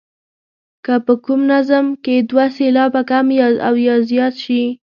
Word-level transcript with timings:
که 0.85 0.93
په 1.05 1.13
کوم 1.25 1.41
نظم 1.53 1.85
کې 2.03 2.15
دوه 2.29 2.45
سېلابه 2.57 3.01
کم 3.09 3.27
او 3.67 3.73
یا 3.87 3.95
زیات 4.09 4.35
شي. 4.43 4.63